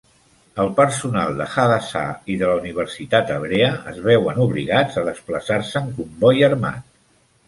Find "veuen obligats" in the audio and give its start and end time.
4.07-4.97